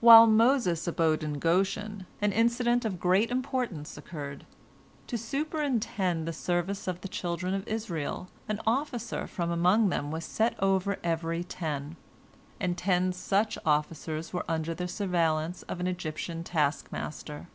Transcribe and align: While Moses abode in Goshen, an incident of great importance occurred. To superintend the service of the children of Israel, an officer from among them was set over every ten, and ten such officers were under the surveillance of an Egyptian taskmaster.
While 0.00 0.26
Moses 0.26 0.88
abode 0.88 1.22
in 1.22 1.34
Goshen, 1.38 2.04
an 2.20 2.32
incident 2.32 2.84
of 2.84 2.98
great 2.98 3.30
importance 3.30 3.96
occurred. 3.96 4.44
To 5.06 5.16
superintend 5.16 6.26
the 6.26 6.32
service 6.32 6.88
of 6.88 7.00
the 7.00 7.06
children 7.06 7.54
of 7.54 7.68
Israel, 7.68 8.26
an 8.48 8.58
officer 8.66 9.28
from 9.28 9.52
among 9.52 9.88
them 9.88 10.10
was 10.10 10.24
set 10.24 10.60
over 10.60 10.98
every 11.04 11.44
ten, 11.44 11.94
and 12.58 12.76
ten 12.76 13.12
such 13.12 13.56
officers 13.64 14.32
were 14.32 14.44
under 14.48 14.74
the 14.74 14.88
surveillance 14.88 15.62
of 15.68 15.78
an 15.78 15.86
Egyptian 15.86 16.42
taskmaster. 16.42 17.46